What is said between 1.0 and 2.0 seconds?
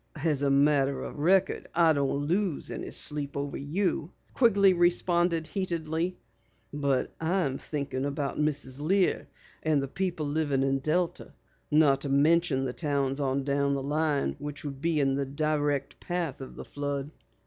of record, I